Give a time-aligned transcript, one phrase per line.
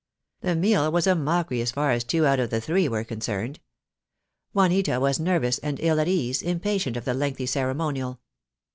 [0.41, 3.59] The meal was a mockery as far as two out of the three were concerned.
[4.51, 8.19] Juanita was nervous and ill at ease, impatient of the lengthy ceremonial.